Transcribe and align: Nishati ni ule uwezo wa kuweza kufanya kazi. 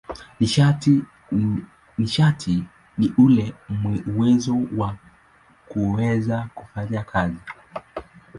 Nishati 1.97 2.63
ni 2.97 3.13
ule 3.17 3.53
uwezo 4.07 4.67
wa 4.77 4.95
kuweza 5.69 6.49
kufanya 6.55 7.03
kazi. 7.03 7.41